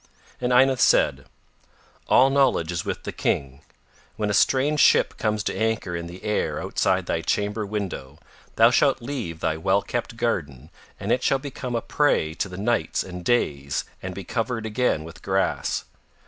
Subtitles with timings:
[0.39, 1.25] And Ynath said:
[2.07, 3.61] "All knowledge is with the King.
[4.15, 8.17] When a strange ship comes to anchor in the air outside thy chamber window,
[8.55, 12.57] thou shalt leave thy well kept garden and it shall become a prey to the
[12.57, 15.85] nights and days and be covered again with grass.